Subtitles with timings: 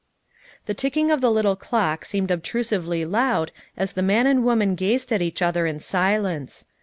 [0.65, 5.11] ''The ticking of the little clock seemed obtrusively loud as the man and woman gazed
[5.11, 6.65] at each other in silence.